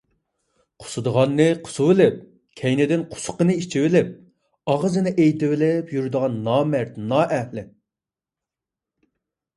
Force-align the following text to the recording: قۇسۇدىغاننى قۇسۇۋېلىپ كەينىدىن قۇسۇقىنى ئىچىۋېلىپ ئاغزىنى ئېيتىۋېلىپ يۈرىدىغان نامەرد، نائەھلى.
قۇسۇدىغاننى 0.83 1.45
قۇسۇۋېلىپ 1.67 2.15
كەينىدىن 2.61 3.03
قۇسۇقىنى 3.11 3.57
ئىچىۋېلىپ 3.61 4.09
ئاغزىنى 4.73 5.13
ئېيتىۋېلىپ 5.19 5.95
يۈرىدىغان 5.99 6.43
نامەرد، 6.51 6.99
نائەھلى. 7.15 7.69